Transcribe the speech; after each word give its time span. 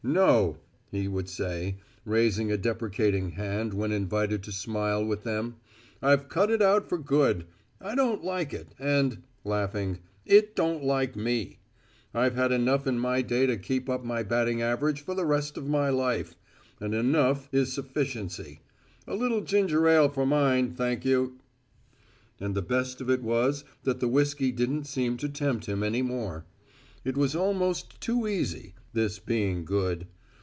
"No," 0.03 0.57
he 0.91 1.07
would 1.07 1.29
say, 1.29 1.77
raising 2.05 2.51
a 2.51 2.57
deprecating 2.57 3.33
hand 3.33 3.71
when 3.71 3.91
invited 3.91 4.41
to 4.43 4.51
smile 4.51 5.05
with 5.05 5.21
them, 5.23 5.57
"I've 6.01 6.27
cut 6.27 6.49
it 6.49 6.59
out 6.61 6.89
for 6.89 6.97
good. 6.97 7.45
I 7.79 7.93
don't 7.93 8.23
like 8.23 8.51
it, 8.51 8.73
and," 8.79 9.21
laughing, 9.45 9.99
"it 10.25 10.53
don't 10.55 10.83
like 10.83 11.15
me. 11.15 11.59
I've 12.15 12.33
had 12.35 12.51
enough 12.51 12.87
in 12.87 12.97
my 12.97 13.21
day 13.21 13.45
to 13.45 13.57
keep 13.57 13.87
up 13.89 14.03
my 14.03 14.23
batting 14.23 14.59
average 14.59 15.01
for 15.01 15.13
the 15.13 15.23
rest 15.25 15.55
of 15.55 15.67
my 15.69 15.89
life, 15.91 16.35
and 16.81 16.95
enough 16.95 17.47
is 17.53 17.71
sufficiency. 17.71 18.61
A 19.07 19.13
little 19.15 19.41
ginger 19.41 19.87
ale 19.87 20.09
for 20.09 20.25
mine, 20.25 20.71
thank 20.73 21.05
you." 21.05 21.37
And 22.39 22.55
the 22.55 22.63
best 22.63 23.01
of 23.01 23.09
it 23.11 23.21
was 23.21 23.63
that 23.83 23.99
the 23.99 24.07
whiskey 24.09 24.51
didn't 24.51 24.85
seem 24.85 25.15
to 25.17 25.29
tempt 25.29 25.67
him 25.67 25.83
any 25.83 26.01
more. 26.01 26.45
It 27.05 27.17
was 27.17 27.35
almost 27.35 27.99
too 28.01 28.27
easy, 28.27 28.75
this 28.93 29.17
being 29.17 29.63
good. 29.65 30.05